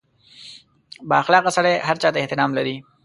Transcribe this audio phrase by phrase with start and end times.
[1.09, 2.75] •بااخلاقه سړی هر چا ته احترام لري.